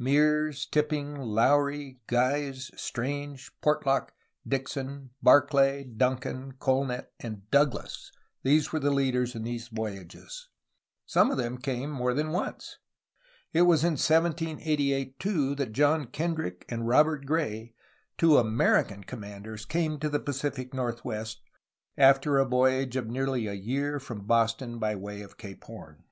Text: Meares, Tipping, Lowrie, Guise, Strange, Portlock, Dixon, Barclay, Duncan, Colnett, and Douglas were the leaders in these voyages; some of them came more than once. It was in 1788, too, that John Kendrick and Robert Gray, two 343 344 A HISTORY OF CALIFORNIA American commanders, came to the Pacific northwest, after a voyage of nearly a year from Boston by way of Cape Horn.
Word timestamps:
Meares, 0.00 0.64
Tipping, 0.70 1.14
Lowrie, 1.18 2.00
Guise, 2.06 2.70
Strange, 2.74 3.50
Portlock, 3.60 4.14
Dixon, 4.48 5.10
Barclay, 5.22 5.84
Duncan, 5.84 6.52
Colnett, 6.54 7.08
and 7.20 7.50
Douglas 7.50 8.10
were 8.44 8.78
the 8.80 8.90
leaders 8.90 9.34
in 9.34 9.42
these 9.44 9.68
voyages; 9.68 10.48
some 11.04 11.30
of 11.30 11.36
them 11.36 11.58
came 11.58 11.90
more 11.90 12.14
than 12.14 12.30
once. 12.32 12.78
It 13.52 13.60
was 13.68 13.84
in 13.84 13.96
1788, 13.98 15.18
too, 15.18 15.54
that 15.56 15.72
John 15.74 16.06
Kendrick 16.06 16.64
and 16.70 16.88
Robert 16.88 17.26
Gray, 17.26 17.74
two 18.16 18.40
343 18.40 18.40
344 18.40 18.40
A 18.40 18.40
HISTORY 18.40 18.40
OF 18.40 18.40
CALIFORNIA 18.40 18.40
American 18.40 19.04
commanders, 19.04 19.64
came 19.66 19.98
to 19.98 20.08
the 20.08 20.18
Pacific 20.18 20.72
northwest, 20.72 21.42
after 21.98 22.38
a 22.38 22.46
voyage 22.46 22.96
of 22.96 23.08
nearly 23.08 23.46
a 23.46 23.52
year 23.52 24.00
from 24.00 24.22
Boston 24.26 24.78
by 24.78 24.94
way 24.96 25.20
of 25.20 25.36
Cape 25.36 25.62
Horn. 25.64 26.04